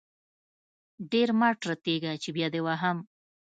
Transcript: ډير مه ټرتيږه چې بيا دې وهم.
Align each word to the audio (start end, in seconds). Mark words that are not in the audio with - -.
ډير 1.11 1.29
مه 1.39 1.49
ټرتيږه 1.61 2.11
چې 2.21 2.29
بيا 2.35 2.47
دې 2.53 2.61
وهم. 2.65 2.97